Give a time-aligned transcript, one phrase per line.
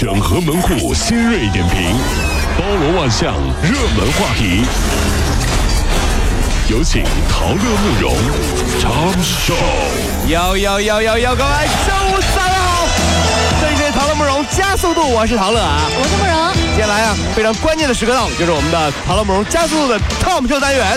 [0.00, 1.92] 整合门户新锐点评，
[2.56, 4.64] 包罗万象，热门话题。
[6.68, 8.14] 有请陶乐慕容
[8.78, 9.56] 长寿。
[10.28, 11.50] 有有有有有，各位
[11.84, 12.86] 周五三好，
[13.60, 15.80] 这里是陶乐慕容加速度，我是陶乐啊。
[15.90, 20.96] 我是慕容，接下来啊，非常关键的时刻到了，就是我们的陶乐慕容加速度的 Tom 秀单元。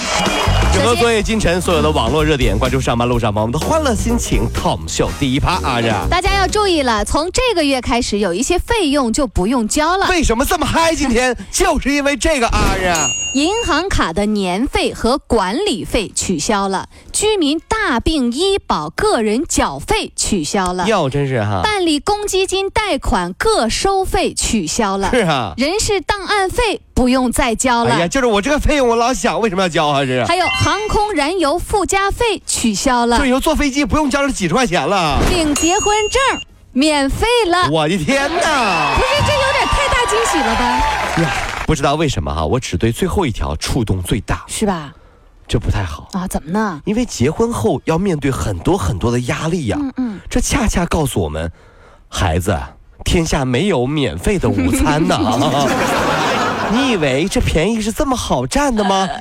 [0.73, 4.47] 整合昨夜今晨所有的网络热点，关注上班路上朋友们的欢乐心情。
[4.53, 10.07] Tom 秀第一趴啊，这大家要注意了，从这个月开始，有一些费用就不用交了。
[10.07, 10.95] 为什么这么嗨？
[10.95, 12.93] 今天就是因为这个啊，这
[13.39, 25.53] 银行卡的年费和管理费取消了，居民大病医保个人缴费取消了，哟，真是哈，办理公积金贷款各收费取消了，是啊。
[25.57, 27.95] 人事档案费不用再交了。
[27.95, 30.01] 哎呀，就是我这个费用，我老想为什么要交啊？
[30.01, 30.23] 这是。
[30.25, 35.19] 还有航空燃油附加费取消了，这以后坐飞机不用交这几十块钱了。
[35.31, 36.41] 领结婚证
[36.73, 37.67] 免费了。
[37.71, 38.93] 我的天哪！
[38.95, 40.61] 不是，这有点太大惊喜了吧？
[41.23, 41.33] 呀，
[41.65, 44.93] 不知道为什么哈，我只对最后一条触动最大，是吧？
[45.47, 46.27] 这不太好啊？
[46.27, 46.79] 怎么呢？
[46.85, 49.77] 因为结婚后要面对很多很多的压力呀。
[49.81, 50.19] 嗯嗯。
[50.29, 51.51] 这恰恰告诉我们，
[52.07, 52.55] 孩子，
[53.03, 55.17] 天下没有免费的午餐呢。
[56.71, 59.07] 你以为这便宜是这么好占的吗？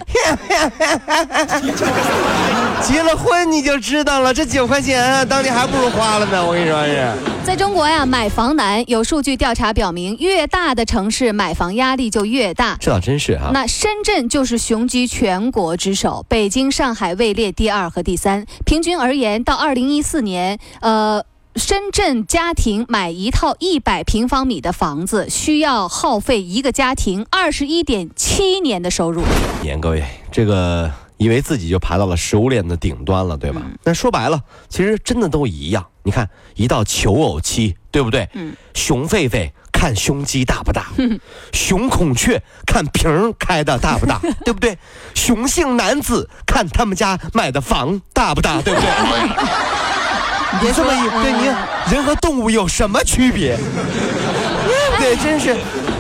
[2.82, 6.44] 结了婚你就知道了，这九块钱当年还不如花了呢。
[6.44, 7.12] 我跟你说是，
[7.44, 8.82] 在中国呀，买房难。
[8.88, 12.76] 有数据调查表明，越大的城市买房压力就越大。
[12.80, 13.50] 这倒真是哈。
[13.52, 18.46] 那深圳就是雄居全国之首，北京、上海位列第二和第三。
[18.64, 21.22] 平均而言，到二零一四年，呃。
[21.56, 29.22] 深圳家庭买一套一百平方米的房子，需要耗费一个家庭二十一点七年的收入。
[29.62, 33.62] 年各位，这个以为自己就爬到了食物链的顶端了，对吧？
[33.84, 35.84] 那说白了，其实真的都一样。
[36.02, 38.28] 你看，一到求偶期，对不对？
[38.34, 38.54] 嗯。
[38.72, 40.86] 熊狒狒看胸肌大不大，
[41.52, 44.78] 熊孔雀看瓶开的大不大， 对不对？
[45.14, 48.89] 雄性男子看他们家买的房大不大，对不对？
[50.61, 53.56] 别这么一对你，人和动物有什么区别？
[54.98, 55.56] 对，真是，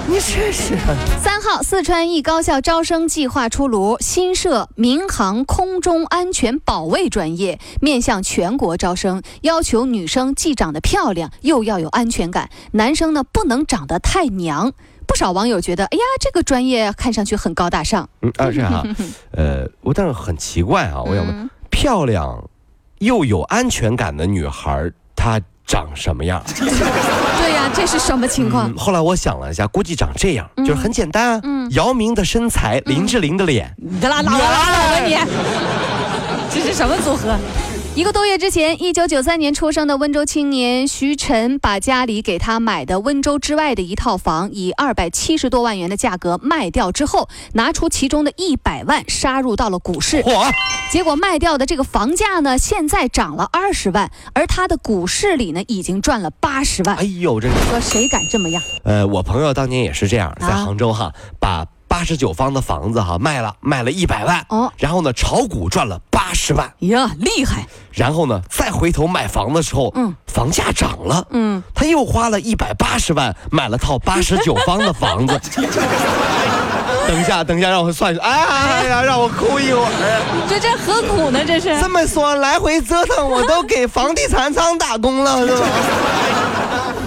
[0.06, 0.76] 你真是。
[1.22, 14.72] 三号，四川一高校招生计划出炉，新设民航空中安全保卫专业，面向全国招生，要求女生既长得漂亮，又要有安全感，男生呢不能长得太娘。
[15.06, 18.08] 不少网友觉得，哎呀，这个专业看上去很高大上。
[18.22, 18.84] 嗯啊是哈，
[19.32, 22.44] 呃，我但是很奇怪啊，我想问，漂亮。
[23.00, 26.42] 又有安全感的女孩，她长什么样？
[26.52, 28.70] 对呀，这是什么情况？
[28.76, 31.40] 后来我想了一下，估计长这样，就是很简单。
[31.42, 33.74] 嗯，姚明的身材，林志玲的脸。
[33.78, 35.16] 你拉拉倒吧你！
[36.52, 37.34] 这是什么组合？
[38.00, 50.22] 一个多月之前，一九九三年出生的温州青年徐晨，把家里给他买的温州之外的一套房，以二百七十多万元的价格卖掉之后，拿出其中的一百万杀入到了股市。
[50.22, 50.50] 嚯！
[50.90, 56.96] 结果卖掉的这个房价呢，现在涨了二十万，而他的股市里呢，已经赚了八十万。
[56.96, 58.62] 哎呦，这说谁敢这么样？
[58.84, 61.66] 呃，我朋友当年也是这样，在杭州哈，把。
[61.90, 67.66] 八十九方的房子哈卖了，卖了一百万哦，然后呢炒股赚了八十万呀，厉害！
[67.90, 75.40] 然后呢再回头买房的时候，嗯，房价涨了，嗯，他又花了一百八十万买了套八十九方的房子。
[77.06, 78.30] 等一下，等一下，让我算一算。
[78.30, 80.46] 哎呀，让我哭一会儿。
[80.48, 81.44] 这这何苦呢？
[81.46, 85.66] 这是这么说来回折腾，我都给房地产商打工了，是吧？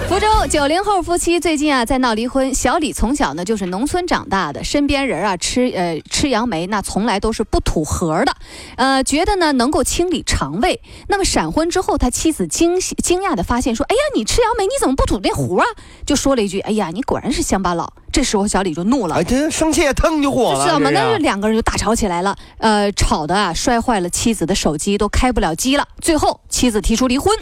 [0.06, 2.54] 福州九零后夫妻最近啊在闹离婚。
[2.54, 8.32] 小李从小呢就是农村长大的，身边人啊吃呃吃杨梅那从来都是不吐核的，
[8.76, 10.80] 呃觉得呢能够清理肠胃。
[11.08, 15.64] 那么闪婚之后，他妻子惊喜惊讶的发现说：“哎呀，你吃杨梅你怎么不吐那核啊？”
[16.06, 20.88] 就说了一句：“哎呀，你果然是乡巴佬。”这时候小李就怒了，哎，这生气也腾就火了，是吗？
[20.88, 25.88] 那两个人就大吵起来了，呃，吵的啊摔坏了妻子的手机，都开不了机了。
[26.00, 27.36] 最后妻子提出离婚。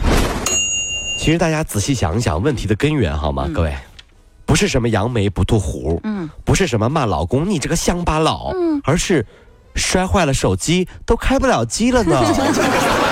[1.19, 3.47] 其实大家仔细想一想问题的根源，好吗？
[3.53, 3.77] 各位，
[4.47, 9.23] 不是什么扬眉不吐胡，嗯，不是什么骂老公你这个乡巴佬，嗯，而是
[9.75, 12.19] 摔坏了手机都开不了机了呢。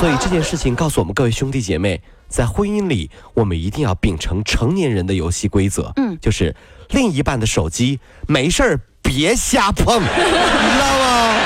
[0.00, 6.56] 所以这件事情告诉我们各位兄弟姐妹，在婚姻里，我们一定要秉承成年人的游戏规则，嗯，就是
[6.88, 11.36] 另一半的手机没事儿别瞎碰， 你知道吗？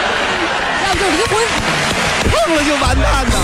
[0.86, 1.44] 要就离婚，
[2.30, 3.43] 碰了就完蛋呢。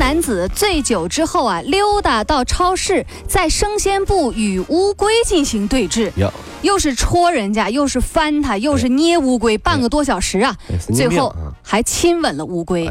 [0.00, 6.32] 男子醉酒之后啊，溜达到超市，在生鲜部与乌龟进行对峙，哟，
[6.62, 10.56] 又是戳人家，又是翻他，又是捏乌龟，半个多小时啊
[10.94, 11.30] 最后
[11.62, 12.90] 还亲吻了乌龟。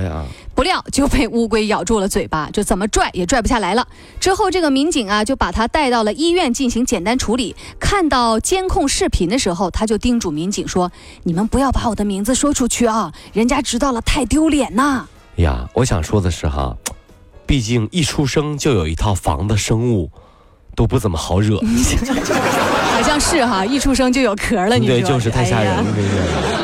[0.54, 3.88] 不料就被乌龟咬住了嘴巴，就怎么拽也拽不下来了。
[4.20, 7.56] 之后这个民警啊就把他带到了医院进行简单处理。
[7.80, 10.92] 看到监控视频的时候，他就叮嘱民警说
[11.24, 15.08] ：“你们不要把我的名字说出去啊，人家知道了太丢脸呐。
[15.38, 16.76] 呀，我想说的是哈，
[17.50, 20.12] 毕竟一出生就有一套房的生物，
[20.76, 21.60] 都不怎么好惹。
[22.94, 26.59] ”好像是哈，一出生就有壳了，你说对，就是太吓人了，这是。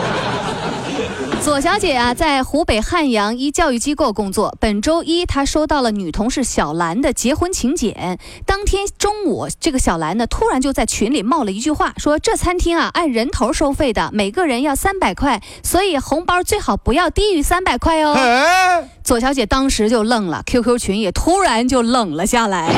[1.45, 4.57] 左小姐啊，在湖北汉阳一教育机构工作。
[4.59, 8.17] 本周一，她收到了女同事小兰的结婚请柬。
[8.47, 18.13] 当天中午，这个小兰呢，突然就在群里冒了一句话，说这餐厅啊按人头收费的，每个人要三百块，所以红包最好不要低于三百块哦。
[18.13, 22.73] 哎，左小姐当时就愣了，QQ 群也突然就冷了下来。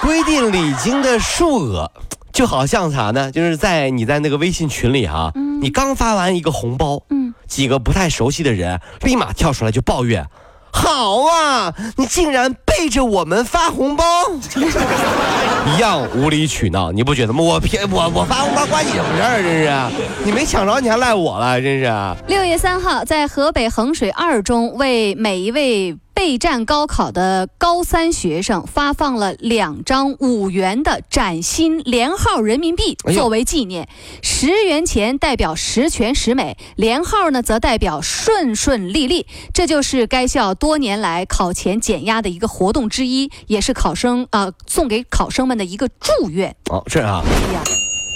[0.00, 1.92] 规定礼金的数额，
[2.32, 3.30] 就好像啥呢？
[3.30, 5.30] 就是在你在那个微信群里哈、
[5.62, 10.26] 你刚发完一个红包，嗯几个不太熟悉的人立马跳出来就抱怨。
[10.72, 14.04] 好啊，你竟然背着我们发红包，
[15.76, 17.44] 一样无理取闹，你不觉得吗？
[17.44, 19.42] 我偏我我发红包关你什么事儿？
[19.42, 21.92] 真是，你没抢着你还赖我了，真是。
[22.26, 33.88] 六月三号，在河北衡水二中，为每一位备战高考的高三学生发放了两张五元的崭新连号人民币作为纪念。
[34.22, 39.26] 十元钱代表十全十美，连号呢则代表顺顺利利。
[39.52, 46.54] 这就是该校多年来考前减压的一个活动之一，也是考生啊、呃送给考生们的一个祝愿。
[46.70, 47.62] 哦，是啊，哎呀，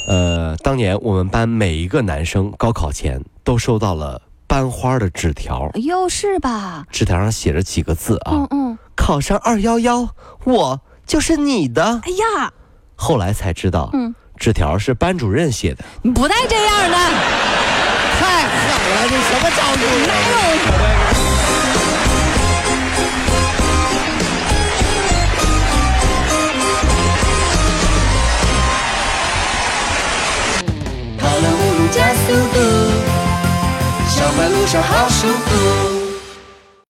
[0.07, 4.23] 呃，当年我们班每一个男生高考前都收到了
[4.57, 6.87] 班花的纸条，又是吧？
[6.91, 10.09] 纸条上写着几个字啊，嗯嗯，考上二幺幺，
[10.45, 12.01] 我就是你的。
[12.05, 12.51] 哎呀，
[12.95, 15.85] 后来才知道，嗯纸条是班主任写的。
[16.01, 16.97] 你不带这样的。
[18.19, 18.49] 太狠
[18.97, 19.83] 了，这什么招数？
[20.65, 21.26] 跑了
[34.83, 35.76] 好舒服